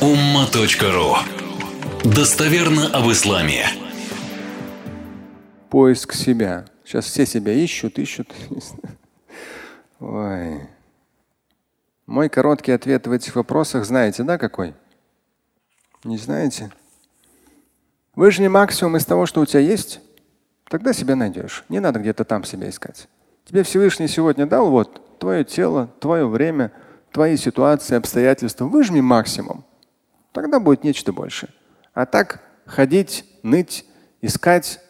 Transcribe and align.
umma.ru 0.00 1.16
Достоверно 2.04 2.88
об 2.88 3.10
исламе. 3.10 3.64
Поиск 5.70 6.12
себя. 6.12 6.66
Сейчас 6.84 7.06
все 7.06 7.24
себя 7.24 7.54
ищут, 7.54 7.98
ищут. 7.98 8.28
Ой. 10.00 10.60
Мой 12.04 12.28
короткий 12.28 12.72
ответ 12.72 13.06
в 13.06 13.12
этих 13.12 13.36
вопросах 13.36 13.86
знаете, 13.86 14.22
да, 14.22 14.36
какой? 14.36 14.74
Не 16.04 16.18
знаете? 16.18 16.70
Вы 18.14 18.30
же 18.32 18.42
не 18.42 18.48
максимум 18.48 18.98
из 18.98 19.06
того, 19.06 19.24
что 19.24 19.40
у 19.40 19.46
тебя 19.46 19.60
есть, 19.60 20.00
тогда 20.68 20.92
себя 20.92 21.16
найдешь. 21.16 21.64
Не 21.70 21.80
надо 21.80 22.00
где-то 22.00 22.24
там 22.26 22.44
себя 22.44 22.68
искать. 22.68 23.08
Тебе 23.46 23.62
Всевышний 23.62 24.08
сегодня 24.08 24.44
дал 24.44 24.70
вот 24.70 25.18
твое 25.18 25.42
тело, 25.42 25.88
твое 26.00 26.28
время, 26.28 26.70
твои 27.12 27.38
ситуации, 27.38 27.96
обстоятельства. 27.96 28.66
Выжми 28.66 29.00
максимум. 29.00 29.64
Тогда 30.36 30.60
будет 30.60 30.84
нечто 30.84 31.14
больше. 31.14 31.48
А 31.94 32.04
так 32.04 32.42
ходить, 32.66 33.24
ныть, 33.42 33.86
искать, 34.20 34.80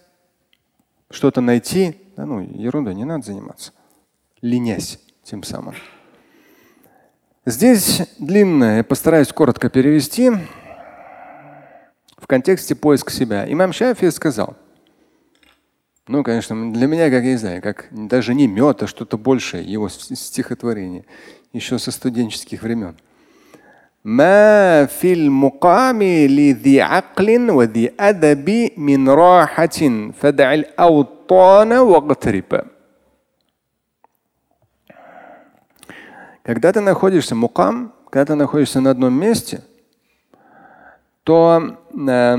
что-то 1.09 1.41
найти, 1.41 1.97
да 2.17 2.27
ну, 2.27 2.41
ерунда, 2.41 2.93
не 2.93 3.05
надо 3.05 3.27
заниматься. 3.27 3.71
Ленясь 4.41 4.99
тем 5.23 5.45
самым. 5.45 5.77
Здесь 7.45 8.03
длинное, 8.19 8.79
я 8.79 8.83
постараюсь 8.83 9.33
коротко 9.33 9.71
перевести 9.71 10.33
в 12.19 12.27
контексте 12.27 12.75
поиска 12.75 13.13
себя. 13.13 13.47
Имам 13.49 13.73
Шафи 13.73 14.11
сказал, 14.11 14.57
ну, 16.09 16.25
конечно, 16.25 16.73
для 16.73 16.89
меня, 16.89 17.09
как 17.09 17.23
я 17.23 17.31
не 17.31 17.37
знаю, 17.37 17.63
как 17.63 17.87
даже 17.93 18.35
не 18.35 18.49
мед, 18.49 18.83
а 18.83 18.89
что-то 18.89 19.17
большее, 19.17 19.65
его 19.65 19.89
стихотворение, 19.89 21.05
еще 21.53 21.79
со 21.79 21.93
студенческих 21.93 22.63
времен. 22.65 22.97
ما 24.06 24.86
في 24.86 25.14
المقام 25.14 26.04
لذي 26.04 26.82
عقل 26.82 27.52
وذي 27.52 27.92
أدب 28.00 28.70
من 28.78 29.10
راحة 29.10 30.12
فدع 30.20 30.54
الأوطان 30.54 31.72
واغترب 31.74 32.64
Когда 36.44 36.74
ты 36.74 36.82
находишься 36.82 37.36
мукам, 37.36 37.94
когда 38.10 38.34
ты 38.34 38.36
находишься 38.36 38.82
на 38.82 38.90
одном 38.90 39.14
месте, 39.14 39.62
то 41.24 41.78
э, 41.94 42.36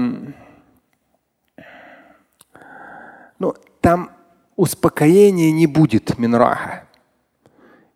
ну, 3.38 3.54
там 3.80 4.10
успокоения 4.56 5.52
не 5.52 5.68
будет 5.68 6.18
минраха. 6.18 6.85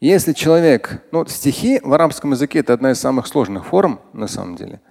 Если 0.02 0.34
человек, 0.34 1.04
ну 1.12 1.26
стихи 1.28 1.80
в 1.84 1.94
арабском 1.94 2.32
языке 2.32 2.60
это 2.60 2.74
одна 2.74 2.92
из 2.92 3.00
самых 3.00 3.28
сложных 3.28 3.68
форм 3.68 4.02
на 4.14 4.28
самом 4.28 4.56
деле. 4.56 4.82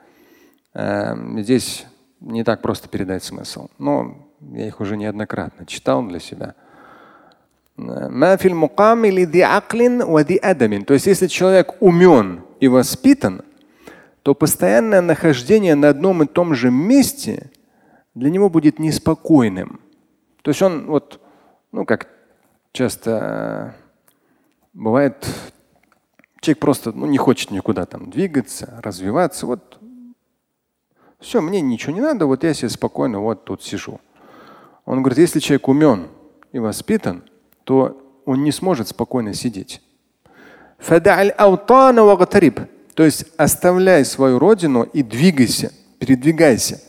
Эм, 0.72 1.42
здесь 1.42 1.84
не 2.20 2.44
так 2.44 2.62
просто 2.62 2.88
передать 2.88 3.24
смысл. 3.24 3.68
Но 3.78 4.28
я 4.40 4.68
их 4.68 4.80
уже 4.80 4.96
неоднократно 4.96 5.66
читал 5.66 6.04
для 6.04 6.20
себя. 6.20 6.54
То 10.84 10.94
есть 10.94 11.06
если 11.06 11.26
человек 11.26 11.74
умен 11.80 12.44
и 12.60 12.68
воспитан, 12.68 13.42
то 14.22 14.36
постоянное 14.36 15.00
нахождение 15.00 15.74
на 15.74 15.88
одном 15.88 16.22
и 16.22 16.26
том 16.26 16.54
же 16.54 16.70
месте 16.70 17.50
для 18.14 18.30
него 18.30 18.48
будет 18.48 18.78
неспокойным. 18.78 19.80
То 20.42 20.50
есть 20.50 20.62
он 20.62 20.86
вот, 20.86 21.20
ну 21.72 21.84
как 21.84 22.06
часто 22.70 23.74
Бывает, 24.80 25.26
человек 26.40 26.58
просто 26.58 26.92
ну, 26.92 27.04
не 27.04 27.18
хочет 27.18 27.50
никуда 27.50 27.84
там 27.84 28.10
двигаться, 28.10 28.80
развиваться. 28.82 29.44
Вот 29.44 29.78
все, 31.18 31.42
мне 31.42 31.60
ничего 31.60 31.92
не 31.92 32.00
надо, 32.00 32.24
вот 32.24 32.44
я 32.44 32.54
себе 32.54 32.70
спокойно 32.70 33.20
вот 33.20 33.44
тут 33.44 33.62
сижу. 33.62 34.00
Он 34.86 35.02
говорит, 35.02 35.18
если 35.18 35.38
человек 35.38 35.68
умен 35.68 36.08
и 36.52 36.58
воспитан, 36.58 37.24
то 37.64 38.00
он 38.24 38.42
не 38.42 38.52
сможет 38.52 38.88
спокойно 38.88 39.34
сидеть. 39.34 39.82
То 42.94 43.02
есть 43.02 43.26
оставляй 43.36 44.06
свою 44.06 44.38
родину 44.38 44.84
и 44.84 45.02
двигайся, 45.02 45.74
передвигайся. 45.98 46.80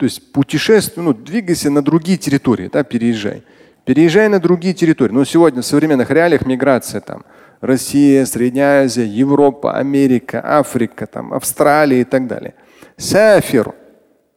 То 0.00 0.04
есть 0.04 0.32
путешествуй, 0.32 1.04
ну, 1.04 1.12
двигайся 1.12 1.68
на 1.68 1.82
другие 1.82 2.16
территории, 2.16 2.70
да, 2.72 2.84
переезжай. 2.84 3.42
Переезжай 3.84 4.30
на 4.30 4.40
другие 4.40 4.72
территории. 4.72 5.12
Но 5.12 5.26
сегодня 5.26 5.60
в 5.60 5.66
современных 5.66 6.10
реалиях 6.10 6.46
миграция 6.46 7.02
там 7.02 7.26
Россия, 7.60 8.24
Средняя 8.24 8.84
Азия, 8.84 9.04
Европа, 9.04 9.76
Америка, 9.76 10.40
Африка, 10.42 11.06
там, 11.06 11.34
Австралия 11.34 12.00
и 12.00 12.04
так 12.04 12.26
далее. 12.26 12.54
Сафир. 12.96 13.74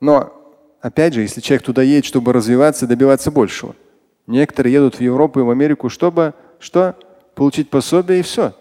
Но 0.02 0.34
опять 0.82 1.14
же, 1.14 1.22
если 1.22 1.40
человек 1.40 1.64
туда 1.64 1.82
едет, 1.82 2.04
чтобы 2.04 2.34
развиваться 2.34 2.86
добиваться 2.86 3.32
большего. 3.32 3.74
Некоторые 4.28 4.74
едут 4.74 4.96
в 4.96 5.00
Европу 5.00 5.40
и 5.40 5.44
в 5.44 5.50
Америку, 5.50 5.88
чтобы 5.88 6.34
что? 6.60 6.98
Получить 7.36 7.70
пособие 7.70 8.20
и 8.20 8.24
все. 8.24 8.54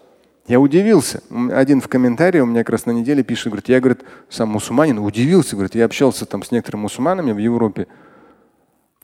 Я 0.45 0.59
удивился. 0.59 1.23
Один 1.51 1.79
в 1.79 1.87
комментарии 1.87 2.39
у 2.39 2.45
меня 2.45 2.61
как 2.61 2.71
раз 2.71 2.85
на 2.85 2.91
неделе 2.91 3.23
пишет, 3.23 3.47
говорит, 3.47 3.69
я, 3.69 3.79
говорит, 3.79 4.03
сам 4.29 4.49
мусульманин, 4.49 4.99
удивился, 4.99 5.55
говорит, 5.55 5.75
я 5.75 5.85
общался 5.85 6.25
там 6.25 6.43
с 6.43 6.51
некоторыми 6.51 6.81
мусульманами 6.81 7.31
в 7.31 7.37
Европе. 7.37 7.87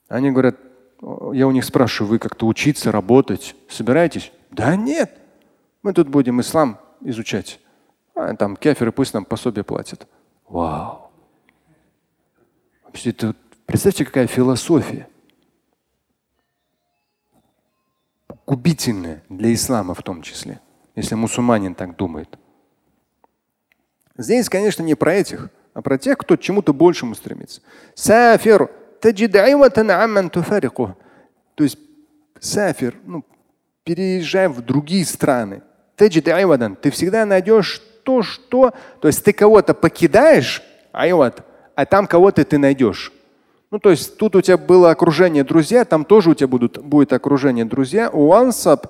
Они 0.10 0.32
говорят, 0.32 0.58
я 1.02 1.48
у 1.48 1.52
них 1.52 1.64
спрашиваю, 1.64 2.12
вы 2.12 2.20
как-то 2.20 2.46
учиться, 2.46 2.92
работать, 2.92 3.56
собираетесь? 3.70 4.34
Да 4.52 4.76
нет, 4.76 5.18
мы 5.82 5.94
тут 5.94 6.10
будем 6.10 6.42
ислам 6.42 6.78
изучать. 7.02 7.62
А 8.16 8.36
там 8.36 8.58
кеферы 8.58 8.92
пусть 8.92 9.14
нам 9.14 9.24
пособие 9.24 9.64
платят. 9.64 10.08
Вау. 10.50 11.10
Вообще, 12.84 13.12
это, 13.12 13.34
представьте, 13.66 14.04
какая 14.04 14.28
философия. 14.28 15.08
Губительная 18.46 19.24
для 19.30 19.54
ислама 19.54 19.94
в 19.94 20.04
том 20.04 20.22
числе 20.22 20.60
если 21.00 21.16
мусульманин 21.16 21.76
так 21.76 21.96
думает. 21.96 22.38
Здесь, 24.18 24.50
конечно, 24.50 24.84
не 24.84 24.96
про 24.96 25.14
этих, 25.14 25.50
а 25.74 25.82
про 25.82 25.98
тех, 25.98 26.18
кто 26.18 26.36
к 26.36 26.42
чему-то 26.42 26.74
большему 26.74 27.16
стремится. 27.16 27.62
Сафир. 27.96 28.70
То 29.02 29.08
есть 31.64 31.78
сафир, 32.40 32.96
ну, 33.06 33.24
переезжай 33.84 34.50
в 34.50 34.62
другие 34.62 35.06
страны. 35.06 35.62
Ты 35.96 36.10
всегда 36.10 37.26
найдешь 37.26 37.82
то, 38.04 38.22
что. 38.22 38.74
То 39.00 39.08
есть 39.08 39.24
ты 39.24 39.32
кого-то 39.32 39.74
покидаешь, 39.74 40.62
а 40.92 41.86
там 41.86 42.08
кого-то 42.08 42.44
ты 42.44 42.58
найдешь. 42.58 43.14
Ну, 43.72 43.80
то 43.80 43.92
есть 43.92 44.18
тут 44.18 44.36
у 44.36 44.42
тебя 44.42 44.58
было 44.58 44.92
окружение 44.92 45.44
друзья, 45.44 45.86
там 45.86 46.04
тоже 46.04 46.32
у 46.32 46.34
тебя 46.34 46.48
будут, 46.48 46.80
будет 46.84 47.14
окружение 47.14 47.66
друзья. 47.66 48.10
Уансаб 48.10 48.88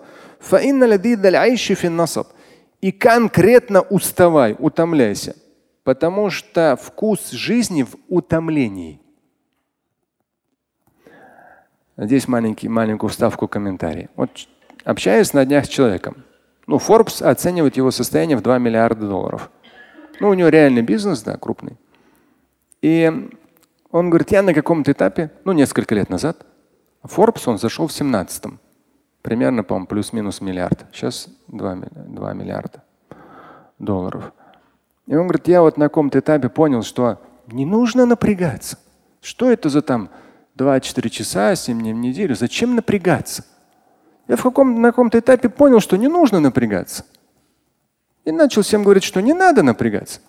и 2.81 2.91
конкретно 2.91 3.81
уставай, 3.81 4.55
утомляйся, 4.57 5.35
потому 5.83 6.29
что 6.29 6.77
вкус 6.81 7.31
жизни 7.31 7.83
в 7.83 7.95
утомлении. 8.07 9.01
Здесь 11.97 12.27
маленький, 12.29 12.69
маленькую 12.69 13.09
вставку 13.09 13.47
комментарий. 13.49 14.07
Вот 14.15 14.47
общаюсь 14.85 15.33
на 15.33 15.45
днях 15.45 15.65
с 15.65 15.67
человеком. 15.69 16.23
Ну, 16.65 16.77
Forbes 16.77 17.21
оценивает 17.21 17.75
его 17.75 17.91
состояние 17.91 18.37
в 18.37 18.41
2 18.41 18.57
миллиарда 18.59 19.07
долларов. 19.07 19.49
Ну, 20.21 20.29
у 20.29 20.33
него 20.33 20.49
реальный 20.49 20.81
бизнес, 20.81 21.21
да, 21.23 21.35
крупный. 21.35 21.77
И 22.81 23.29
он 23.91 24.09
говорит, 24.09 24.31
я 24.31 24.41
на 24.41 24.53
каком-то 24.53 24.91
этапе, 24.91 25.31
ну, 25.43 25.51
несколько 25.51 25.95
лет 25.95 26.09
назад, 26.09 26.45
Forbes 27.03 27.43
он 27.47 27.57
зашел 27.57 27.87
в 27.87 27.91
17-м. 27.91 28.59
Примерно, 29.21 29.63
по-моему, 29.63 29.87
плюс-минус 29.87 30.41
миллиард. 30.41 30.85
Сейчас 30.93 31.27
2, 31.47 31.75
2 31.91 32.33
миллиарда 32.33 32.83
долларов. 33.77 34.31
И 35.07 35.15
он 35.15 35.27
говорит, 35.27 35.47
я 35.47 35.61
вот 35.61 35.77
на 35.77 35.85
каком-то 35.85 36.19
этапе 36.19 36.49
понял, 36.49 36.83
что 36.83 37.19
не 37.47 37.65
нужно 37.65 38.05
напрягаться. 38.05 38.77
Что 39.21 39.51
это 39.51 39.69
за 39.69 39.81
там 39.81 40.09
2-4 40.55 41.09
часа, 41.09 41.55
7 41.55 41.79
дней 41.79 41.93
в 41.93 41.97
неделю? 41.97 42.35
Зачем 42.35 42.75
напрягаться? 42.75 43.43
Я 44.27 44.35
в 44.35 44.43
каком, 44.43 44.81
на 44.81 44.89
каком-то 44.89 45.17
этапе 45.17 45.49
понял, 45.49 45.79
что 45.79 45.97
не 45.97 46.07
нужно 46.07 46.39
напрягаться. 46.39 47.05
И 48.23 48.31
начал 48.31 48.61
всем 48.61 48.83
говорить, 48.83 49.03
что 49.03 49.21
не 49.21 49.33
надо 49.33 49.63
напрягаться. 49.63 50.19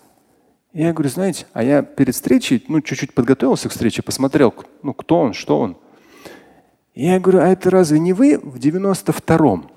И 0.72 0.82
я 0.82 0.93
говорю, 0.93 1.10
знаете, 1.10 1.46
а 1.52 1.62
я 1.62 1.82
перед 1.82 2.14
встречей, 2.14 2.64
ну, 2.69 2.81
чуть-чуть 2.81 3.12
подготовился 3.12 3.69
к 3.69 3.72
встрече, 3.72 4.02
посмотрел, 4.02 4.54
ну, 4.82 4.94
кто 4.94 5.20
он, 5.20 5.34
что 5.34 5.60
он. 5.60 5.76
Я 6.94 7.20
говорю, 7.20 7.40
а 7.40 7.48
это 7.48 7.70
разве 7.70 7.98
не 7.98 8.12
вы 8.12 8.38
в 8.38 8.56
92-м? 8.56 9.70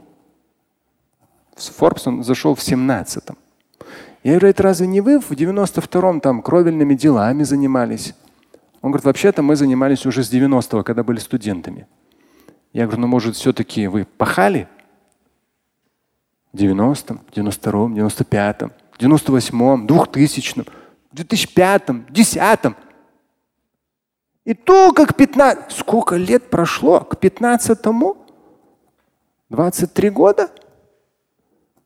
С 1.55 1.69
Forbes 1.69 2.03
он 2.05 2.23
зашел 2.23 2.55
в 2.55 2.59
17-м. 2.59 3.37
Я 4.23 4.31
говорю, 4.31 4.47
это 4.47 4.63
разве 4.63 4.87
не 4.87 5.01
вы 5.01 5.19
в 5.19 5.31
92-м 5.31 6.21
там 6.21 6.41
кровельными 6.41 6.95
делами 6.95 7.43
занимались? 7.43 8.15
Он 8.81 8.91
говорит, 8.91 9.05
вообще-то 9.05 9.41
мы 9.41 9.55
занимались 9.55 10.05
уже 10.05 10.23
с 10.23 10.31
90-го, 10.31 10.83
когда 10.83 11.03
были 11.03 11.19
студентами. 11.19 11.87
Я 12.73 12.85
говорю, 12.85 13.01
ну 13.01 13.07
может 13.07 13.35
все-таки 13.35 13.87
вы 13.87 14.05
пахали? 14.05 14.67
90-м, 16.53 17.21
92-м, 17.33 17.95
95-м, 17.95 18.71
98-м, 18.99 19.87
2000-м, 19.87 20.65
2005-м, 21.13 22.05
10-м. 22.09 22.75
И 24.45 24.53
только 24.53 25.05
к 25.05 25.15
15... 25.15 25.71
Сколько 25.71 26.15
лет 26.15 26.49
прошло? 26.49 26.99
К 27.01 27.15
15-му? 27.15 28.17
23 29.49 30.09
года? 30.09 30.49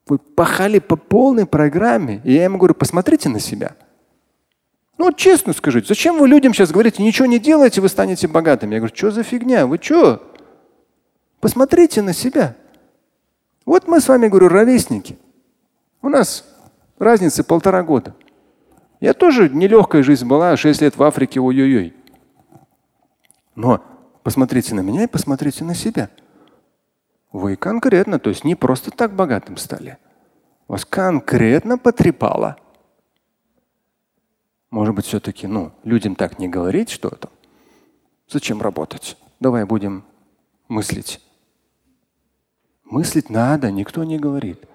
Вы 0.08 0.18
пахали 0.18 0.80
по 0.80 0.96
полной 0.96 1.46
программе. 1.46 2.22
И 2.24 2.34
я 2.34 2.46
ему 2.46 2.58
говорю, 2.58 2.74
посмотрите 2.74 3.30
на 3.30 3.40
себя. 3.40 3.76
Ну, 4.98 5.12
честно 5.12 5.54
скажите, 5.54 5.88
зачем 5.88 6.18
вы 6.18 6.28
людям 6.28 6.54
сейчас 6.54 6.72
говорите, 6.72 7.04
ничего 7.04 7.28
не 7.28 7.38
делаете, 7.38 7.82
вы 7.82 7.90
станете 7.90 8.28
богатыми? 8.28 8.74
Я 8.74 8.80
говорю, 8.80 8.96
что 8.96 9.12
за 9.12 9.22
фигня? 9.22 9.68
Вы 9.68 9.78
что? 9.80 10.24
Посмотрите 11.40 12.02
на 12.02 12.14
себя. 12.14 12.56
Вот 13.66 13.88
мы 13.88 14.02
с 14.02 14.08
вами, 14.08 14.28
говорю, 14.28 14.48
ровесники. 14.48 15.20
У 16.02 16.10
нас 16.10 16.46
разница 16.98 17.44
полтора 17.44 17.84
года. 17.84 18.16
Я 19.00 19.14
тоже 19.14 19.50
нелегкая 19.50 20.02
жизнь 20.02 20.26
была, 20.26 20.58
6 20.58 20.82
лет 20.82 20.98
в 20.98 21.04
Африке, 21.04 21.40
ой-ой-ой. 21.40 21.94
Но 23.58 23.84
посмотрите 24.22 24.76
на 24.76 24.82
меня 24.82 25.06
и 25.06 25.08
посмотрите 25.08 25.64
на 25.64 25.74
себя. 25.74 26.12
Вы 27.32 27.56
конкретно, 27.56 28.20
то 28.20 28.30
есть 28.30 28.44
не 28.44 28.54
просто 28.54 28.92
так 28.92 29.16
богатым 29.16 29.58
стали. 29.58 29.98
Вас 30.68 30.86
конкретно 30.86 31.80
потрепало. 31.80 32.58
Может 34.70 34.94
быть, 34.94 35.06
все-таки, 35.06 35.48
ну, 35.48 35.72
людям 35.84 36.16
так 36.16 36.38
не 36.38 36.48
говорить 36.48 36.92
что-то. 36.92 37.32
Зачем 38.30 38.62
работать? 38.62 39.18
Давай 39.40 39.64
будем 39.64 40.06
мыслить. 40.68 41.20
Мыслить 42.84 43.32
надо, 43.32 43.72
никто 43.72 44.04
не 44.04 44.20
говорит. 44.20 44.68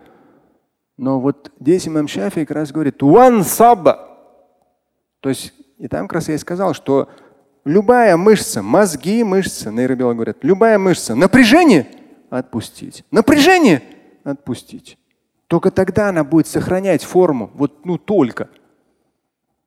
Но 0.97 1.21
вот 1.21 1.53
здесь 1.61 1.87
имам 1.87 2.09
Шафи 2.09 2.45
как 2.45 2.57
раз 2.57 2.73
говорит 2.73 3.01
one 3.01 3.43
sab. 3.43 3.85
То 5.21 5.29
есть 5.29 5.55
и 5.79 5.87
там 5.87 6.09
как 6.09 6.15
раз 6.15 6.29
я 6.29 6.35
и 6.35 6.39
сказал, 6.39 6.75
что 6.75 7.09
любая 7.65 8.17
мышца, 8.17 8.63
мозги 8.63 9.23
мышцы, 9.23 9.71
нейробиологи 9.71 10.17
говорят, 10.17 10.39
любая 10.43 10.79
мышца, 10.79 11.15
напряжение 11.15 11.87
отпустить. 12.31 13.05
Напряжение 13.11 13.83
отпустить. 14.25 14.99
Только 15.47 15.71
тогда 15.71 16.09
она 16.09 16.25
будет 16.25 16.47
сохранять 16.47 17.05
форму. 17.05 17.51
Вот 17.55 17.85
ну 17.85 17.99
только. 17.99 18.49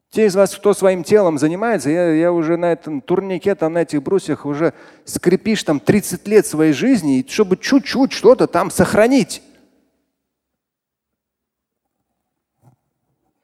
Те 0.09 0.27
из 0.27 0.35
вас, 0.35 0.55
кто 0.55 0.73
своим 0.73 1.03
телом 1.03 1.37
занимается, 1.37 1.89
я, 1.89 2.13
я 2.13 2.31
уже 2.31 2.57
на 2.57 2.71
этом 2.71 3.01
турнике, 3.01 3.53
там 3.53 3.73
на 3.73 3.79
этих 3.79 4.01
брусьях 4.01 4.45
уже 4.45 4.73
скрипишь 5.03 5.63
там 5.63 5.79
30 5.79 6.27
лет 6.27 6.47
своей 6.47 6.73
жизни, 6.73 7.19
и 7.19 7.27
чтобы 7.27 7.57
чуть-чуть 7.57 8.13
что-то 8.13 8.47
там 8.47 8.71
сохранить. 8.71 9.43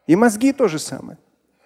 И 0.08 0.16
мозги 0.16 0.54
то 0.54 0.68
же 0.68 0.80
самое. 0.80 1.18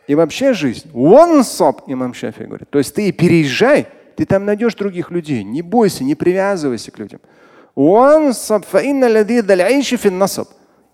И 0.07 0.15
вообще 0.15 0.53
жизнь. 0.53 0.89
One 0.93 1.41
stop, 1.41 1.83
имам 1.87 2.13
Шафи 2.13 2.43
говорит. 2.43 2.69
То 2.69 2.77
есть 2.77 2.93
ты 2.93 3.11
переезжай, 3.11 3.87
ты 4.15 4.25
там 4.25 4.45
найдешь 4.45 4.75
других 4.75 5.11
людей. 5.11 5.43
Не 5.43 5.61
бойся, 5.61 6.03
не 6.03 6.15
привязывайся 6.15 6.91
к 6.91 6.99
людям. 6.99 7.19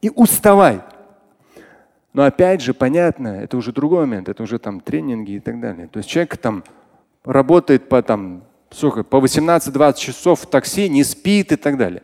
И 0.02 0.10
уставай. 0.16 0.82
Но 2.14 2.24
опять 2.24 2.62
же, 2.62 2.74
понятно, 2.74 3.28
это 3.28 3.56
уже 3.58 3.72
другой 3.72 4.02
момент, 4.02 4.28
это 4.28 4.44
уже 4.44 4.60
там 4.60 4.82
тренинги 4.82 5.34
и 5.34 5.40
так 5.40 5.60
далее. 5.62 5.88
То 5.88 5.98
есть 5.98 6.10
человек 6.10 6.38
там 6.38 6.64
работает 7.24 7.88
по, 7.88 8.02
там, 8.02 8.44
сколько, 8.70 9.04
по 9.04 9.18
18-20 9.18 9.98
часов 9.98 10.42
в 10.42 10.46
такси, 10.48 10.90
не 10.90 11.04
спит 11.04 11.52
и 11.52 11.56
так 11.56 11.78
далее. 11.78 12.04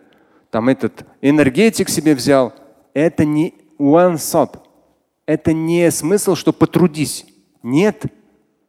Там 0.49 0.69
этот 0.69 1.05
энергетик 1.21 1.89
себе 1.89 2.15
взял. 2.15 2.53
Это 2.93 3.25
не 3.25 3.53
one 3.77 4.15
stop. 4.15 4.59
Это 5.27 5.53
не 5.53 5.91
смысл, 5.91 6.35
что 6.35 6.53
потрудись. 6.53 7.25
Нет. 7.61 8.05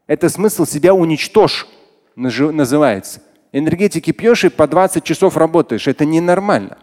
Это 0.09 0.29
смысл 0.29 0.67
себя 0.67 0.93
уничтожь, 0.93 1.69
называется. 2.17 3.23
Энергетики 3.53 4.11
пьешь 4.11 4.45
и 4.45 4.49
по 4.49 4.67
20 4.67 5.05
часов 5.05 5.37
работаешь. 5.37 5.87
Это 5.87 6.05
ненормально. 6.05 6.77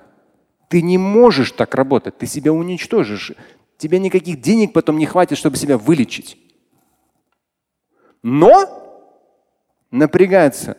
Ты 0.70 0.82
не 0.82 0.98
можешь 0.98 1.52
так 1.52 1.76
работать, 1.76 2.18
ты 2.18 2.26
себя 2.26 2.54
уничтожишь. 2.54 3.34
Тебе 3.78 4.00
никаких 4.00 4.42
денег 4.42 4.72
потом 4.74 4.98
не 4.98 5.06
хватит, 5.06 5.38
чтобы 5.38 5.58
себя 5.58 5.78
вылечить. 5.78 6.38
Но 8.24 9.12
напрягаться, 9.92 10.78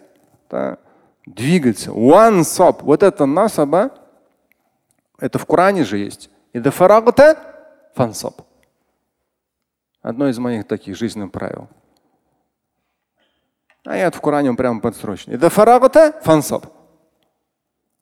да, 0.51 0.79
двигаться. 1.27 1.91
One 1.91 2.41
sop. 2.41 2.79
Вот 2.81 3.03
это 3.03 3.27
насаба, 3.27 3.93
это 5.19 5.39
в 5.39 5.45
Коране 5.45 5.85
же 5.85 5.99
есть. 5.99 6.31
И 6.55 6.59
до 6.59 6.71
фарагта 6.71 7.39
фансаб. 7.95 8.46
Одно 10.07 10.29
из 10.29 10.39
моих 10.39 10.69
таких 10.69 10.97
жизненных 10.97 11.33
правил. 11.33 11.69
Аят 13.85 14.15
в 14.15 14.21
Коране 14.21 14.55
прямо 14.55 14.81
подсрочный. 14.81 15.35
И 15.35 15.37
до 15.37 15.51
фарагта 15.51 16.13
фансаб. 16.23 16.67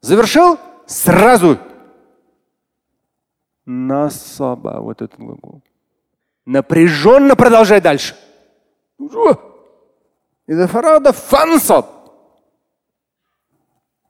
Завершил? 0.02 0.58
Сразу 0.86 1.58
Насаба, 3.64 4.82
вот 4.82 5.00
этот 5.00 5.18
глагол. 5.18 5.62
Напряженно 6.44 7.36
продолжай 7.36 7.80
дальше. 7.80 8.14
Из-за 10.46 10.68
фарада 10.68 11.14
фансаб. 11.14 11.86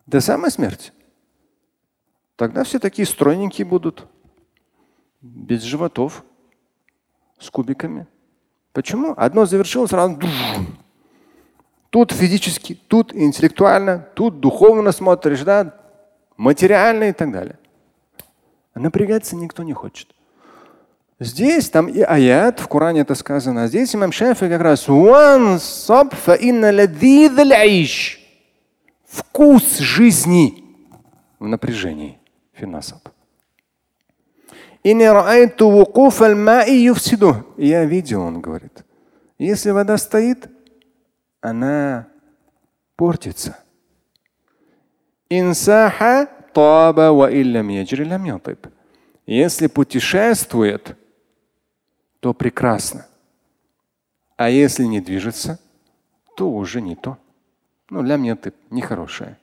До 0.05 0.21
самой 0.21 0.51
смерти. 0.51 0.91
Тогда 2.35 2.65
все 2.65 2.81
такие 2.81 3.07
стройненькие 3.07 3.65
будут. 3.65 4.09
Без 5.21 5.63
животов. 5.63 6.25
С 7.39 7.51
кубиками. 7.51 8.07
Почему? 8.73 9.15
Одно 9.17 9.47
завершилось, 9.47 9.91
сразу. 9.91 10.19
Тут 11.91 12.11
физически, 12.11 12.75
тут 12.89 13.15
интеллектуально, 13.15 14.09
тут 14.15 14.41
духовно 14.41 14.91
смотришь, 14.91 15.43
да, 15.43 15.75
материально 16.37 17.05
и 17.05 17.13
так 17.13 17.31
далее. 17.31 17.59
А 18.75 18.81
напрягаться 18.81 19.37
никто 19.37 19.63
не 19.63 19.73
хочет. 19.73 20.15
Здесь 21.21 21.71
там 21.71 21.87
и 21.87 22.01
аят, 22.01 22.59
в 22.59 22.67
Коране 22.67 23.03
это 23.03 23.15
сказано, 23.15 23.63
а 23.63 23.69
здесь 23.69 23.95
имам 23.95 24.11
Шафи 24.11 24.49
как 24.49 24.61
раз 24.61 24.89
вкус 29.07 29.79
жизни 29.79 30.65
в 31.39 31.47
напряжении. 31.47 32.19
Финасаб. 32.55 33.14
Я 34.85 34.93
видел, 37.85 38.21
он 38.21 38.41
говорит, 38.43 38.85
если 39.39 39.71
вода 39.71 39.97
стоит, 39.97 40.51
она 41.41 42.09
портится. 42.95 43.57
Инсаха 45.31 46.29
таба 46.53 47.13
ва 47.13 47.33
иллям 47.33 47.69
яджри. 47.69 48.07
Если 49.27 49.69
путешествует, 49.69 50.99
то 52.21 52.35
прекрасно. 52.35 53.07
А 54.37 54.51
если 54.51 54.85
не 54.85 55.01
движется, 55.01 55.59
то 56.37 56.51
уже 56.51 56.83
не 56.83 56.95
то. 56.95 57.17
Ну, 57.89 58.03
лям 58.03 58.23
ятиб, 58.23 58.55
нехорошее. 58.71 59.39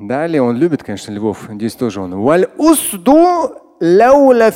Далее 0.00 0.42
он 0.42 0.56
любит, 0.56 0.82
конечно, 0.82 1.12
львов. 1.12 1.48
Здесь 1.50 1.74
тоже 1.74 2.00
он. 2.00 2.20
Валь 2.20 2.48
усду 2.58 3.56
лаула 3.80 4.52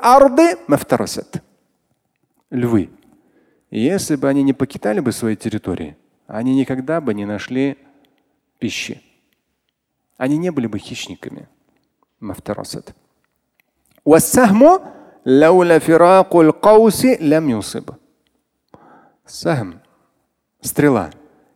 арды 0.00 0.56
мафтарасат. 0.68 1.42
Львы. 2.50 2.90
Если 3.70 4.16
бы 4.16 4.28
они 4.28 4.42
не 4.42 4.52
покидали 4.52 5.00
бы 5.00 5.12
свои 5.12 5.36
территории, 5.36 5.96
они 6.26 6.54
никогда 6.54 7.00
бы 7.00 7.14
не 7.14 7.24
нашли 7.24 7.78
пищи. 8.58 9.02
Они 10.16 10.36
не 10.38 10.50
были 10.50 10.66
бы 10.66 10.78
хищниками. 10.78 11.48
Мафтарасат. 12.20 12.94
Вассахму 14.04 14.80
лаула 15.24 15.80
фиракуль 15.80 16.52
кауси 16.52 17.16
лям. 17.20 17.62
Сахм. 19.24 19.80
Стрела. 20.60 21.10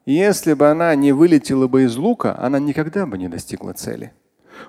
Если 0.05 0.53
бы 0.53 0.69
она 0.69 0.95
не 0.95 1.11
вылетела 1.11 1.67
бы 1.67 1.83
из 1.83 1.95
лука, 1.97 2.35
она 2.39 2.59
никогда 2.59 3.05
бы 3.05 3.17
не 3.17 3.27
достигла 3.27 3.73
цели. 3.73 4.11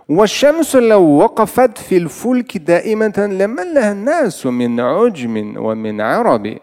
والشمس 0.08 0.76
لو 0.76 1.02
وقفت 1.02 1.78
في 1.78 1.96
الفلك 1.96 2.56
دائمة 2.58 3.28
لملها 3.32 3.92
الناس 3.92 4.46
من 4.46 4.80
عجم 4.80 5.54
ومن 5.56 6.00
عرب. 6.00 6.58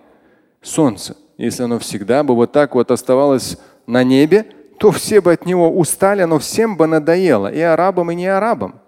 Солнце, 0.61 1.15
если 1.37 1.63
оно 1.63 1.79
всегда 1.79 2.23
бы 2.23 2.35
вот 2.35 2.51
так 2.51 2.75
вот 2.75 2.91
оставалось 2.91 3.57
на 3.85 4.03
небе, 4.03 4.45
то 4.79 4.91
все 4.91 5.21
бы 5.21 5.33
от 5.33 5.45
него 5.45 5.69
устали, 5.71 6.23
но 6.23 6.39
всем 6.39 6.77
бы 6.77 6.87
надоело, 6.87 7.47
и 7.47 7.59
арабам, 7.61 8.11
и 8.11 8.15
не 8.15 8.27
арабам. 8.27 8.79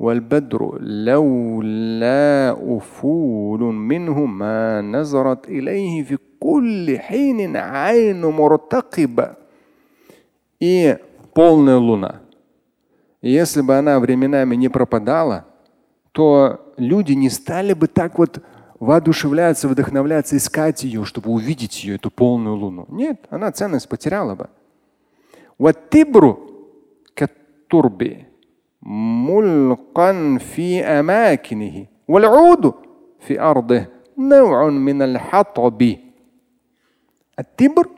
والبدر 0.00 0.78
لولا 0.80 2.56
أفول 2.76 3.60
منه 3.60 4.24
ما 4.24 4.80
نظرت 4.80 5.48
إليه 5.48 6.02
في 6.02 6.14
كل 6.44 6.98
حين 6.98 7.56
عين 7.56 8.20
مرتقبة. 8.26 9.36
И 10.60 10.96
полная 11.34 11.76
луна. 11.76 12.20
И 13.22 13.30
если 13.30 13.62
бы 13.62 13.76
она 13.76 13.98
временами 14.00 14.56
не 14.56 14.68
пропадала, 14.68 15.46
то 16.12 16.72
люди 16.76 17.12
не 17.12 17.30
стали 17.30 17.72
бы 17.72 17.86
так 17.86 18.18
вот 18.18 18.42
воодушевляться, 18.78 19.68
вдохновляться, 19.68 20.36
искать 20.36 20.84
ее, 20.84 21.04
чтобы 21.04 21.30
увидеть 21.30 21.84
ее, 21.84 21.96
эту 21.96 22.10
полную 22.10 22.56
луну. 22.56 22.86
Нет, 22.88 23.26
она 23.30 23.52
ценность 23.52 23.88
потеряла 23.88 24.34
бы. 24.34 24.48
والتبر 25.58 26.36
كالترب 27.16 28.16
ملقا 28.82 30.38
في 30.38 30.82
أماكنه 30.84 31.86
والعود 32.08 32.74
في 33.20 33.40
أرضه 33.40 33.86
نوع 34.18 34.70
من 34.70 35.02
الحطب 35.02 35.96
а 37.35 37.43
тибр? 37.43 37.89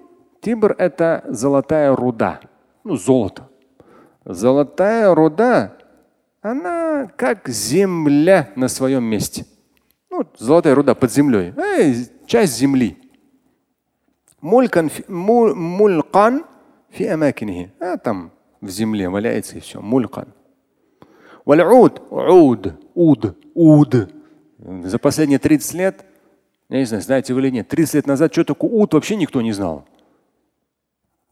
Тибр– 0.42 0.76
это 0.78 1.24
золотая 1.28 1.96
руда. 1.96 2.40
Ну, 2.84 2.96
золото. 2.96 3.50
Золотая 4.26 5.14
руда, 5.14 5.78
она 6.42 7.10
как 7.16 7.48
земля 7.48 8.50
на 8.56 8.68
своем 8.68 9.04
месте. 9.04 9.46
Ну, 10.10 10.26
золотая 10.38 10.76
руда 10.76 10.96
под 10.96 11.12
землей. 11.12 11.54
Эй, 11.58 12.08
часть 12.26 12.58
земли. 12.58 12.98
Мулькан, 14.42 14.92
мулькан 15.08 16.46
фи 16.90 17.06
амакинихи. 17.06 17.72
А 17.80 17.98
там 17.98 18.32
в 18.62 18.70
земле 18.70 19.10
валяется 19.10 19.58
и 19.58 19.60
все. 19.60 19.82
Мулькан. 19.82 20.34
Валяуд, 21.46 22.02
уд, 22.10 22.74
уд, 22.94 23.38
уд. 23.54 24.14
За 24.84 25.00
последние 25.00 25.40
30 25.40 25.74
лет 25.76 26.06
я 26.70 26.80
не 26.80 26.86
знаю, 26.86 27.02
знаете 27.02 27.34
вы 27.34 27.42
или 27.42 27.50
нет, 27.50 27.68
30 27.68 27.94
лет 27.96 28.08
назад 28.08 28.34
что 28.34 28.44
такое 28.44 28.70
уд 28.70 28.94
вообще 28.94 29.16
никто 29.16 29.42
не 29.42 29.54
знал. 29.54 29.86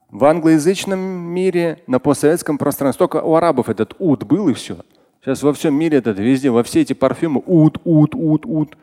В 0.10 0.24
англоязычном 0.24 1.00
мире, 1.00 1.84
на 1.88 2.00
постсоветском 2.00 2.58
пространстве, 2.58 3.00
только 3.00 3.22
у 3.22 3.36
арабов 3.36 3.70
этот 3.70 3.96
уд 4.00 4.24
был 4.24 4.48
и 4.48 4.54
все. 4.54 4.78
Сейчас 5.22 5.44
во 5.44 5.54
всем 5.54 5.74
мире 5.74 5.98
этот 5.98 6.20
везде, 6.20 6.52
во 6.52 6.64
все 6.64 6.82
эти 6.82 6.94
парфюмы 6.94 7.42
уд, 7.46 7.80
уд, 7.84 8.16
уд, 8.16 8.46
уд. 8.46 8.78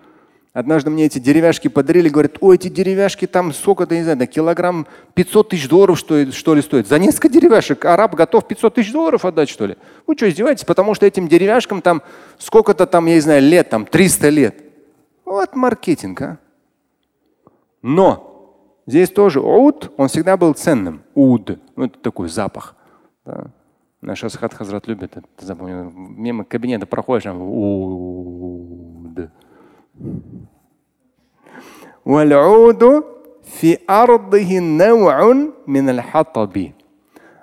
Однажды 0.52 0.90
мне 0.90 1.06
эти 1.06 1.18
деревяшки 1.18 1.68
подарили, 1.68 2.10
говорят, 2.10 2.36
ой, 2.40 2.56
эти 2.56 2.68
деревяшки 2.68 3.26
там 3.26 3.54
сколько-то, 3.54 3.94
не 3.94 4.02
знаю, 4.02 4.18
на 4.18 4.26
килограмм 4.26 4.86
500 5.14 5.48
тысяч 5.48 5.68
долларов 5.68 5.98
что, 5.98 6.30
что 6.32 6.54
ли 6.54 6.60
стоит. 6.60 6.86
За 6.88 6.98
несколько 6.98 7.30
деревяшек 7.30 7.82
араб 7.86 8.14
готов 8.14 8.46
500 8.46 8.74
тысяч 8.74 8.92
долларов 8.92 9.24
отдать, 9.24 9.48
что 9.48 9.64
ли? 9.64 9.76
Вы 10.06 10.14
что, 10.14 10.28
издеваетесь? 10.28 10.64
Потому 10.64 10.94
что 10.94 11.06
этим 11.06 11.28
деревяшкам 11.28 11.80
там 11.80 12.02
сколько-то 12.36 12.86
там, 12.86 13.06
я 13.06 13.14
не 13.14 13.20
знаю, 13.20 13.42
лет, 13.42 13.70
там 13.70 13.86
300 13.86 14.28
лет. 14.28 14.56
Вот 15.24 15.54
маркетинг, 15.54 16.20
а. 16.20 16.38
Но 17.82 18.56
здесь 18.86 19.10
тоже 19.10 19.40
ауд, 19.40 19.92
он 19.96 20.08
всегда 20.08 20.36
был 20.36 20.54
ценным. 20.54 21.02
Уд. 21.14 21.58
Ну, 21.76 21.84
это 21.84 21.98
такой 21.98 22.28
запах. 22.28 22.74
Да. 23.24 23.46
Наш 24.00 24.24
Асхат 24.24 24.54
Хазрат 24.54 24.86
любит 24.88 25.16
это 25.16 25.26
запомнил. 25.38 25.90
Мимо 25.94 26.44
кабинета 26.44 26.86
проходишь, 26.86 27.24
там 27.24 27.40
уд. 27.42 29.30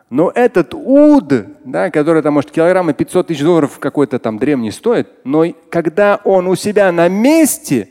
Но 0.10 0.31
этот 0.31 0.74
уд, 0.74 1.34
да, 1.65 1.91
который 1.91 2.22
там, 2.24 2.34
может, 2.34 2.51
килограмма 2.51 2.93
500 2.93 3.27
тысяч 3.27 3.43
долларов 3.43 3.77
какой-то 3.79 4.19
там 4.19 4.39
древний 4.39 4.72
стоит, 4.72 5.08
но 5.24 5.46
когда 5.69 6.19
он 6.24 6.48
у 6.48 6.55
себя 6.55 6.91
на 6.91 7.08
месте, 7.08 7.89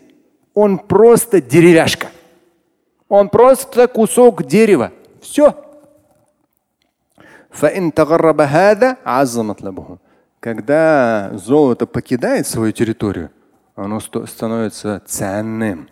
он 0.53 0.79
просто 0.79 1.41
деревяшка. 1.41 2.09
Он 3.09 3.29
просто 3.29 3.89
кусок 3.89 4.45
дерева. 4.45 4.93
Все. 5.21 5.55
Когда 10.41 11.31
золото 11.33 11.87
покидает 11.87 12.47
свою 12.47 12.73
территорию, 12.73 13.31
оно 13.75 14.01
становится 14.01 15.03
ценным. 15.07 15.89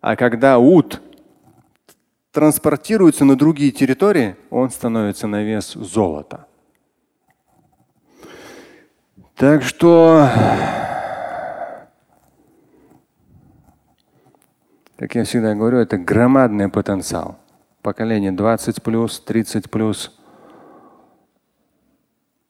А 0.00 0.16
когда 0.16 0.58
ут 0.58 1.00
транспортируется 2.30 3.24
на 3.24 3.36
другие 3.36 3.72
территории, 3.72 4.36
он 4.50 4.70
становится 4.70 5.26
на 5.26 5.42
вес 5.42 5.72
золота. 5.72 6.46
Так 9.34 9.62
что, 9.62 10.28
как 14.98 15.14
я 15.14 15.22
всегда 15.22 15.54
говорю, 15.54 15.78
это 15.78 15.96
громадный 15.96 16.68
потенциал. 16.68 17.38
Поколение 17.82 18.32
20 18.32 18.82
плюс, 18.82 19.20
30 19.20 19.70
плюс. 19.70 20.18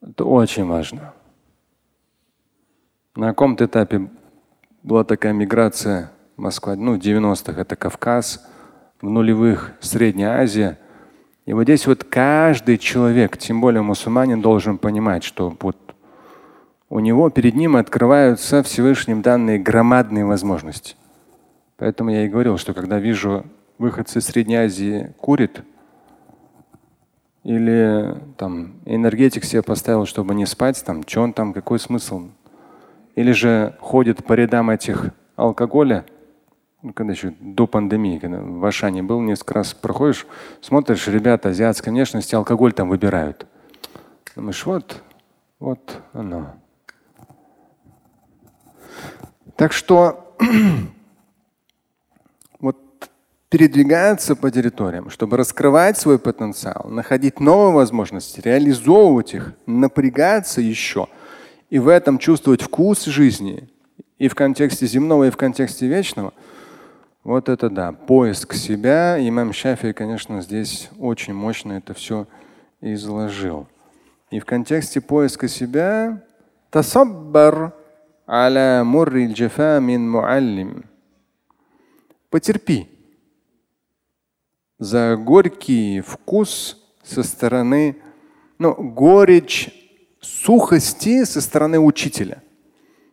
Это 0.01 0.25
очень 0.25 0.65
важно. 0.65 1.13
На 3.15 3.29
каком-то 3.29 3.67
этапе 3.67 4.09
была 4.83 5.05
такая 5.05 5.35
миграция 5.35 6.11
Москва, 6.39 6.75
ну, 6.75 6.95
в 6.95 6.99
90-х 6.99 7.61
это 7.61 7.77
Кавказ, 7.77 8.43
в 9.03 9.11
нулевых 9.11 9.73
Средняя 9.81 10.41
Азия. 10.41 10.79
И 11.45 11.53
вот 11.53 11.65
здесь 11.65 11.87
вот 11.87 12.05
каждый 12.05 12.79
человек, 12.79 13.37
тем 13.37 13.61
более 13.61 13.83
мусульманин, 13.83 14.41
должен 14.41 14.79
понимать, 14.79 15.23
что 15.23 15.55
вот 15.61 15.77
у 16.89 17.01
него 17.01 17.29
перед 17.29 17.55
ним 17.55 17.77
открываются 17.77 18.63
Всевышним 18.63 19.21
данные 19.21 19.59
громадные 19.59 20.25
возможности. 20.25 20.97
Поэтому 21.79 22.11
я 22.11 22.27
и 22.27 22.29
говорил, 22.29 22.59
что 22.59 22.75
когда 22.75 22.99
вижу 22.99 23.47
выходцы 23.79 24.19
из 24.19 24.27
Средней 24.27 24.57
Азии 24.57 25.15
курит, 25.19 25.63
или 27.45 28.15
там 28.37 28.75
энергетик 28.85 29.45
себе 29.45 29.63
поставил, 29.63 30.05
чтобы 30.05 30.35
не 30.35 30.45
спать, 30.45 30.85
там, 30.85 31.03
что 31.07 31.23
он 31.23 31.33
там, 31.33 31.55
какой 31.55 31.79
смысл? 31.79 32.29
или 33.19 33.33
же 33.33 33.75
ходит 33.81 34.25
по 34.25 34.35
рядам 34.35 34.71
этих 34.71 35.11
алкоголя, 35.35 36.07
ну, 36.83 36.93
когда 36.93 37.15
еще 37.15 37.35
до 37.41 37.67
пандемии, 37.67 38.21
когда 38.21 38.41
в 38.41 38.65
Ашане 38.65 39.03
был, 39.03 39.21
несколько 39.21 39.55
раз 39.55 39.75
проходишь, 39.75 40.25
смотришь, 40.61 41.09
ребята 41.09 41.49
азиатской 41.49 41.93
внешности 41.93 42.37
алкоголь 42.37 42.73
там 42.73 42.89
выбирают. 42.89 43.45
Думаешь, 44.37 44.65
вот, 44.65 45.03
вот 45.59 46.01
оно. 46.13 46.55
Так 49.57 49.73
что 49.73 50.37
передвигаться 53.49 54.37
по 54.37 54.51
территориям, 54.51 55.11
чтобы 55.11 55.37
раскрывать 55.37 55.99
свой 55.99 56.19
потенциал, 56.19 56.89
находить 56.89 57.41
новые 57.41 57.75
возможности, 57.75 58.41
реализовывать 58.41 59.35
их, 59.35 59.53
напрягаться 59.67 60.61
еще– 60.61 61.09
и 61.71 61.79
в 61.79 61.89
этом 61.89 62.19
чувствовать 62.19 62.63
вкус 62.63 63.05
жизни 63.05 63.69
и 64.19 64.29
в 64.29 64.35
контексте 64.35 64.87
земного, 64.87 65.25
и 65.25 65.31
в 65.31 65.37
контексте 65.37 65.87
вечного, 65.87 66.33
вот 67.25 67.49
это 67.49 67.69
да, 67.69 67.93
поиск 67.93 68.55
себя. 68.55 69.17
Имам 69.21 69.53
Шафи, 69.53 69.93
конечно, 69.93 70.41
здесь 70.41 70.89
очень 70.99 71.35
мощно 71.35 71.75
это 71.75 71.95
все 71.95 72.27
изложил. 72.81 73.67
И 74.31 74.41
в 74.41 74.45
контексте 74.45 75.01
поиска 75.01 75.47
себя 75.49 76.23
тасаббар 76.71 77.75
аля 78.27 78.83
мурри 78.85 79.33
джафа 79.33 79.79
мин 79.81 80.11
муаллим. 80.11 80.85
Потерпи 82.31 82.89
за 84.79 85.17
горький 85.17 86.01
вкус 86.01 86.79
со 87.03 87.23
стороны, 87.23 87.97
ну, 88.59 88.75
горечь 88.75 89.71
сухости 90.21 91.25
со 91.25 91.41
стороны 91.41 91.79
учителя. 91.79 92.43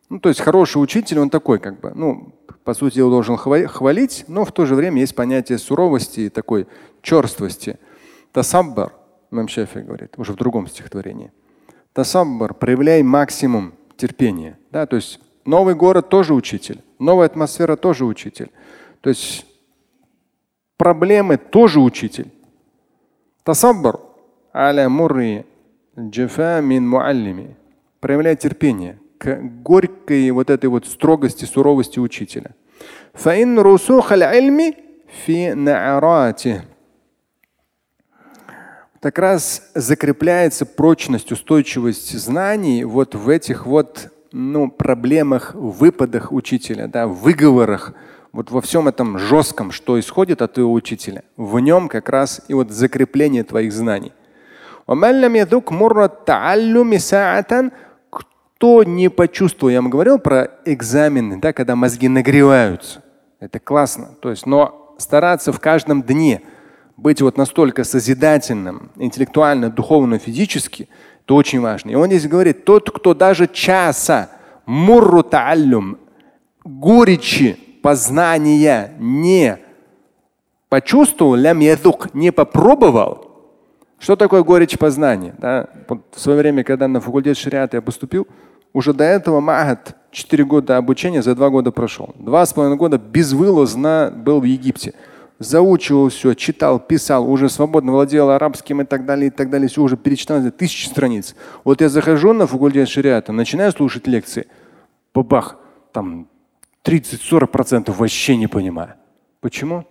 Ну, 0.10 0.20
то 0.20 0.30
есть 0.30 0.42
хороший 0.42 0.78
учитель, 0.78 1.20
он 1.20 1.30
такой, 1.30 1.60
как 1.60 1.80
бы, 1.80 1.92
ну, 1.96 2.34
по 2.64 2.74
сути, 2.74 3.00
его 3.00 3.10
должен 3.10 3.38
хвалить, 3.38 4.26
но 4.28 4.46
в 4.46 4.52
то 4.52 4.66
же 4.66 4.76
время 4.76 5.02
есть 5.02 5.16
понятие 5.16 5.58
суровости 5.58 6.22
и 6.22 6.30
такой 6.30 6.68
черствости. 7.02 7.80
Тасаббар, 8.32 8.94
Имам 9.32 9.48
Шафи 9.48 9.80
говорит, 9.80 10.14
уже 10.18 10.34
в 10.34 10.36
другом 10.36 10.68
стихотворении. 10.68 11.32
Тасаббар, 11.94 12.54
проявляй 12.54 13.04
максимум 13.04 13.74
терпения. 13.98 14.58
Да? 14.72 14.86
То 14.86 14.98
есть 14.98 15.20
новый 15.46 15.76
город 15.76 16.10
тоже 16.10 16.34
учитель, 16.34 16.82
новая 17.00 17.28
атмосфера 17.28 17.76
тоже 17.76 18.06
учитель. 18.06 18.52
То 19.02 19.10
есть 19.10 19.46
проблемы 20.78 21.38
тоже 21.38 21.80
учитель. 21.80 22.32
Тасаббар 23.44 24.00
аля 24.54 24.90
мурри 24.90 25.46
Джафа 25.98 26.62
мин 26.62 26.88
муаллими. 26.88 27.56
Проявляй 28.00 28.36
терпение 28.36 29.00
к 29.18 29.40
горькой 29.64 30.30
вот 30.32 30.50
этой 30.50 30.70
вот 30.70 30.86
строгости, 30.86 31.46
суровости 31.46 32.00
учителя. 32.00 32.52
Так 39.00 39.20
раз 39.20 39.70
закрепляется 39.76 40.66
прочность, 40.66 41.32
устойчивость 41.32 42.18
знаний 42.18 42.84
вот 42.84 43.16
в 43.16 43.30
этих 43.30 43.66
вот 43.66 44.12
ну, 44.32 44.70
проблемах, 44.70 45.54
выпадах 45.54 46.32
учителя, 46.32 46.88
да, 46.88 47.08
выговорах, 47.08 47.94
вот 48.36 48.52
во 48.52 48.62
всем 48.62 48.88
этом 48.88 49.18
жестком, 49.18 49.72
что 49.72 50.00
исходит 50.00 50.42
от 50.42 50.54
твоего 50.54 50.74
учителя. 50.74 51.24
В 51.38 51.60
нем 51.60 51.88
как 51.88 52.10
раз 52.10 52.42
и 52.48 52.54
вот 52.54 52.70
закрепление 52.72 53.44
твоих 53.44 53.74
знаний– 53.74 54.14
Кто 58.12 58.84
не 58.84 59.10
почувствовал, 59.10 59.72
я 59.72 59.82
вам 59.82 59.90
говорил 59.90 60.20
про 60.20 60.52
экзамены, 60.66 61.40
да, 61.40 61.54
когда 61.54 61.76
мозги 61.76 62.08
нагреваются. 62.08 63.04
Это 63.40 63.60
классно. 63.60 64.10
То 64.22 64.30
есть, 64.30 64.46
но 64.46 64.96
стараться 65.00 65.52
в 65.52 65.60
каждом 65.60 66.04
дне 66.04 66.42
быть 66.98 67.22
вот 67.22 67.36
настолько 67.38 67.84
созидательным, 67.84 68.92
интеллектуально, 68.96 69.70
духовно, 69.70 70.20
физически, 70.20 70.88
это 71.24 71.34
очень 71.34 71.60
важно. 71.60 71.90
И 71.90 71.96
он 71.96 72.08
здесь 72.08 72.28
говорит, 72.28 72.64
тот, 72.64 72.92
кто 72.92 73.14
даже 73.16 73.48
часа 73.48 74.30
мурру 74.68 75.24
тааллюм, 75.24 75.98
горечи 76.64 77.58
познания 77.86 78.94
не 78.98 79.60
почувствовал, 80.70 81.36
лям 81.36 81.60
ядук, 81.60 82.16
не 82.16 82.32
попробовал. 82.32 83.30
Что 84.00 84.16
такое 84.16 84.42
горечь 84.42 84.76
познания? 84.80 85.36
Да? 85.38 85.70
Вот 85.88 86.02
в 86.12 86.20
свое 86.20 86.40
время, 86.40 86.64
когда 86.64 86.88
на 86.88 87.00
факультет 87.00 87.38
шариата 87.38 87.78
я 87.78 87.84
поступил, 87.84 88.26
уже 88.74 88.92
до 88.92 89.04
этого 89.04 89.40
Махат 89.40 89.96
4 90.10 90.46
года 90.46 90.78
обучения 90.78 91.22
за 91.22 91.36
2 91.36 91.50
года 91.52 91.72
прошел. 91.72 92.16
Два 92.18 92.44
с 92.44 92.54
половиной 92.54 92.78
года 92.78 92.98
безвылазно 92.98 94.12
был 94.16 94.40
в 94.40 94.46
Египте. 94.46 94.96
Заучивал 95.38 96.10
все, 96.10 96.34
читал, 96.34 96.80
писал, 96.80 97.30
уже 97.30 97.50
свободно 97.50 97.92
владел 97.92 98.32
арабским 98.32 98.82
и 98.82 98.86
так 98.86 99.06
далее, 99.06 99.28
и 99.28 99.30
так 99.30 99.52
далее. 99.52 99.70
Все 99.70 99.84
уже 99.84 99.96
перечитал 99.96 100.42
тысячи 100.50 100.88
страниц. 100.88 101.36
Вот 101.64 101.82
я 101.82 101.90
захожу 101.90 102.34
на 102.34 102.48
факультет 102.48 102.90
шариата, 102.90 103.32
начинаю 103.32 103.72
слушать 103.72 104.08
лекции. 104.08 104.48
Бабах, 105.14 105.58
там 105.94 106.30
30-40% 106.86 107.92
вообще 107.92 108.38
не 108.38 108.48
понимаю. 108.48 108.94
Почему? 109.42 109.86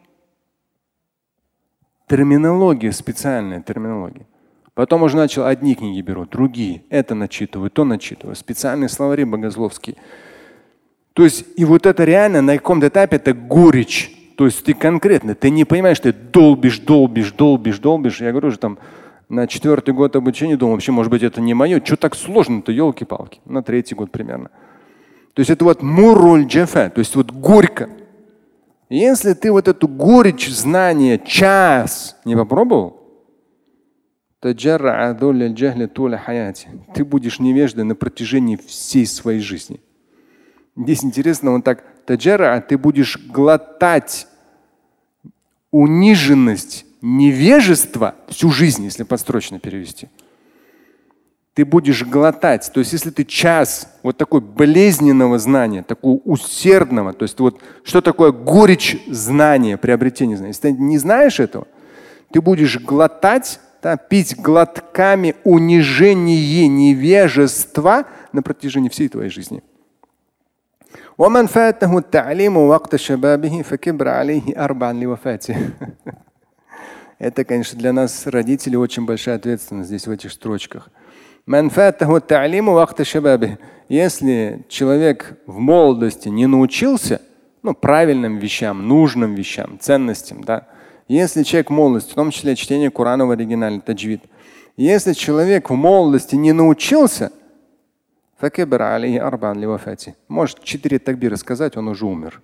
Терминология, 2.09 2.93
специальная 2.93 3.61
терминология. 3.61 4.27
Потом 4.75 5.03
уже 5.03 5.17
начал 5.17 5.47
одни 5.47 5.75
книги 5.75 6.01
беру, 6.01 6.27
другие. 6.27 6.83
Это 6.91 7.15
начитываю, 7.15 7.71
то 7.71 7.85
начитываю. 7.85 8.35
Специальные 8.35 8.89
словари 8.89 9.25
богословские. 9.25 9.97
То 11.13 11.23
есть, 11.23 11.47
и 11.57 11.65
вот 11.65 11.87
это 11.87 12.05
реально 12.05 12.43
на 12.43 12.57
каком-то 12.57 12.89
этапе 12.89 13.17
это 13.17 13.33
горечь. 13.33 14.11
То 14.37 14.47
есть 14.47 14.65
ты 14.65 14.75
конкретно, 14.75 15.37
ты 15.37 15.51
не 15.51 15.65
понимаешь, 15.65 16.01
ты 16.01 16.13
долбишь, 16.13 16.81
долбишь, 16.81 17.33
долбишь, 17.33 17.79
долбишь. 17.79 18.21
Я 18.21 18.33
говорю 18.33 18.51
же 18.51 18.59
там 18.59 18.79
на 19.29 19.47
четвертый 19.47 19.95
год 19.95 20.17
обучения 20.17 20.57
думал, 20.57 20.75
вообще, 20.75 20.91
может 20.91 21.11
быть, 21.11 21.23
это 21.23 21.41
не 21.41 21.55
мое. 21.55 21.81
Что 21.85 21.97
так 21.97 22.17
сложно-то, 22.17 22.73
елки-палки. 22.73 23.41
На 23.45 23.63
третий 23.63 23.95
год 23.95 24.11
примерно. 24.11 24.51
То 25.35 25.41
есть 25.41 25.51
это 25.51 25.65
вот 25.65 25.83
муруль 25.83 26.47
джафа, 26.47 26.91
то 26.91 27.01
есть 27.01 27.17
вот 27.17 27.33
горько. 27.33 27.91
Если 28.89 29.33
ты 29.33 29.51
вот 29.51 29.67
эту 29.67 29.89
горечь 29.89 30.49
знания 30.49 31.19
час 31.19 32.17
не 32.25 32.37
попробовал, 32.37 33.01
ты 36.95 37.05
будешь 37.05 37.41
невеждой 37.41 37.85
на 37.85 37.97
протяжении 37.97 38.57
всей 38.57 39.07
своей 39.07 39.41
жизни. 39.41 39.81
Здесь 40.77 41.05
интересно, 41.05 41.53
он 41.53 41.63
так 41.63 41.83
таджара, 42.05 42.61
ты 42.61 42.79
будешь 42.79 43.19
глотать 43.27 44.29
униженность, 45.71 46.87
невежество 47.01 48.15
всю 48.29 48.51
жизнь, 48.51 48.85
если 48.85 49.03
подстрочно 49.03 49.59
перевести 49.59 50.09
ты 51.54 51.66
будешь 51.66 52.06
глотать. 52.06 52.72
То 52.74 52.80
есть 52.80 52.94
если 52.94 53.10
ты 53.10 53.26
час 53.26 53.94
вот 54.04 54.18
такой 54.18 54.40
болезненного 54.40 55.40
знания, 55.40 55.84
такого 55.84 56.20
усердного, 56.24 57.12
то 57.14 57.24
есть 57.24 57.40
вот 57.40 57.60
что 57.84 58.02
такое 58.02 58.32
горечь 58.32 58.98
знания, 59.08 59.78
приобретение 59.78 60.38
знания, 60.38 60.52
если 60.52 60.70
ты 60.70 60.72
не 60.72 60.98
знаешь 60.98 61.40
этого, 61.40 61.68
ты 62.32 62.42
будешь 62.42 62.80
глотать, 62.80 63.60
да, 63.82 63.98
пить 63.98 64.38
глотками 64.38 65.36
унижение 65.44 66.68
невежества 66.68 68.06
на 68.32 68.42
протяжении 68.42 68.90
всей 68.90 69.10
твоей 69.10 69.30
жизни. 69.30 69.62
ومن 71.18 71.48
فاته 71.48 71.98
التعليم 71.98 72.58
وقت 72.58 72.96
شبابه 72.96 73.62
فكبر 73.62 74.08
عليه 74.08 74.66
أربعا 74.66 74.94
لوفاته. 74.94 75.56
Это, 77.20 77.44
конечно, 77.44 77.78
для 77.78 77.92
нас, 77.92 78.28
родителей, 78.28 78.78
очень 78.78 79.06
большая 79.06 79.36
ответственность 79.36 79.90
здесь 79.90 80.08
в 80.08 80.12
этих 80.12 80.32
строчках. 80.32 80.90
если 83.89 84.65
человек 84.69 85.39
в 85.47 85.59
молодости 85.59 86.29
не 86.29 86.47
научился 86.47 87.21
ну, 87.63 87.75
правильным 87.75 88.39
вещам, 88.39 88.89
нужным 88.89 89.35
вещам, 89.35 89.79
ценностям, 89.79 90.43
да, 90.43 90.67
если 91.07 91.43
человек 91.43 91.69
в 91.69 91.73
молодости, 91.73 92.13
в 92.13 92.15
том 92.15 92.31
числе 92.31 92.57
чтение 92.57 92.91
Корана 92.91 93.27
в 93.27 93.31
оригинале, 93.31 93.81
таджвид, 93.81 94.23
если 94.77 95.13
человек 95.13 95.69
в 95.69 95.75
молодости 95.75 96.35
не 96.35 96.53
научился, 96.53 97.31
может 100.29 100.63
четыре 100.65 100.99
такбира 100.99 101.37
сказать, 101.37 101.77
он 101.77 101.89
уже 101.89 102.07
умер. 102.07 102.43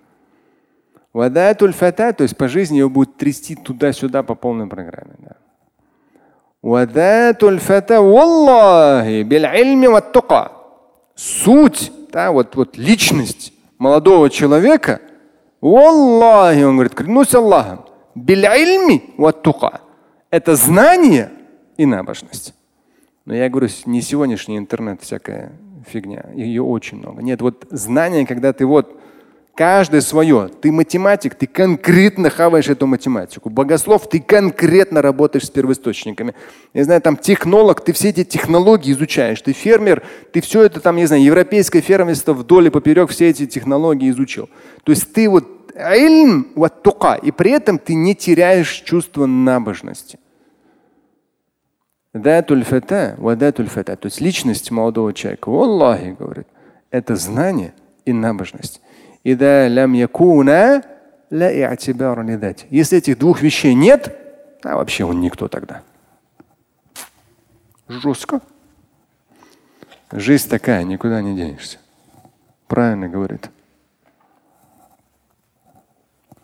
То 2.13 2.23
есть 2.23 2.37
по 2.37 2.47
жизни 2.47 2.77
его 2.77 2.89
будет 2.89 3.17
трясти 3.17 3.55
туда-сюда 3.55 4.23
по 4.23 4.35
полной 4.35 4.67
программе. 4.67 5.15
Да. 5.19 5.35
وذات 6.62 7.44
الفتى 7.44 7.96
والله 7.96 9.22
بالعلم 9.22 9.84
والتقى. 9.84 10.50
Суть, 11.14 11.92
да, 12.12 12.30
вот, 12.30 12.56
вот 12.56 12.76
личность 12.76 13.52
молодого 13.78 14.28
человека, 14.28 15.00
Аллахи, 15.62 16.62
он 16.62 16.74
говорит, 16.74 16.94
клянусь 16.94 17.34
Аллахом, 17.34 17.86
бильильми 18.14 19.14
ваттука. 19.16 19.80
Это 20.30 20.56
знание 20.56 21.30
и 21.76 21.86
набожность. 21.86 22.54
Но 23.24 23.34
я 23.34 23.48
говорю, 23.48 23.68
не 23.86 24.02
сегодняшний 24.02 24.58
интернет, 24.58 25.02
всякая 25.02 25.52
фигня. 25.86 26.26
Ее 26.34 26.62
очень 26.62 26.98
много. 26.98 27.22
Нет, 27.22 27.40
вот 27.40 27.66
знание, 27.70 28.26
когда 28.26 28.52
ты 28.52 28.66
вот 28.66 28.99
Каждое 29.55 29.99
свое. 29.99 30.49
Ты 30.61 30.71
математик, 30.71 31.35
ты 31.35 31.45
конкретно 31.45 32.29
хаваешь 32.29 32.69
эту 32.69 32.87
математику. 32.87 33.49
Богослов, 33.49 34.09
ты 34.09 34.21
конкретно 34.21 35.01
работаешь 35.01 35.45
с 35.45 35.49
первоисточниками. 35.49 36.33
Я 36.73 36.85
знаю, 36.85 37.01
там 37.01 37.17
технолог, 37.17 37.81
ты 37.81 37.91
все 37.91 38.09
эти 38.09 38.23
технологии 38.23 38.93
изучаешь. 38.93 39.41
Ты 39.41 39.51
фермер, 39.51 40.03
ты 40.31 40.39
все 40.39 40.63
это 40.63 40.79
там, 40.79 40.95
не 40.95 41.05
знаю, 41.05 41.23
европейское 41.23 41.81
фермерство 41.81 42.33
вдоль 42.33 42.67
и 42.67 42.69
поперек 42.69 43.09
все 43.09 43.29
эти 43.29 43.45
технологии 43.45 44.09
изучил. 44.09 44.49
То 44.83 44.93
есть 44.93 45.11
ты 45.11 45.29
вот 45.29 45.73
ильм 45.75 46.47
вот 46.55 46.81
тука, 46.81 47.15
и 47.15 47.31
при 47.31 47.51
этом 47.51 47.77
ты 47.77 47.93
не 47.93 48.15
теряешь 48.15 48.71
чувство 48.85 49.25
набожности. 49.25 50.17
Датуль 52.13 52.63
фата, 52.63 53.15
вадатуль. 53.17 53.67
То 53.69 53.97
есть 54.03 54.21
личность 54.21 54.71
молодого 54.71 55.13
человека, 55.13 55.49
Аллахи 55.49 56.15
говорит, 56.17 56.47
это 56.89 57.15
знание 57.15 57.73
и 58.05 58.13
набожность. 58.13 58.81
Если 62.69 62.97
этих 62.97 63.17
двух 63.17 63.41
вещей 63.41 63.73
нет, 63.73 64.17
а 64.63 64.75
вообще 64.75 65.05
он 65.05 65.21
никто 65.21 65.47
тогда. 65.47 65.83
Жестко. 67.87 68.41
Жизнь 70.11 70.49
такая, 70.49 70.83
никуда 70.83 71.21
не 71.21 71.35
денешься. 71.35 71.77
Правильно 72.67 73.07
говорит. 73.07 73.49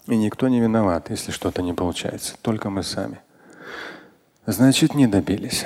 И 0.08 0.16
никто 0.16 0.48
не 0.48 0.62
виноват, 0.62 1.10
если 1.10 1.32
что-то 1.32 1.62
не 1.62 1.74
получается. 1.74 2.36
Только 2.42 2.70
мы 2.70 2.84
сами. 2.84 3.20
Значит, 4.46 4.94
не 4.94 5.06
добились. 5.08 5.66